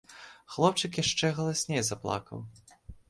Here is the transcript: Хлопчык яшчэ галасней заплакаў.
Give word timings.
Хлопчык 0.53 0.97
яшчэ 1.03 1.31
галасней 1.41 1.83
заплакаў. 1.91 2.43